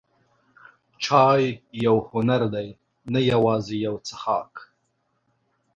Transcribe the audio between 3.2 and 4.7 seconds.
یوازې یو څښاک.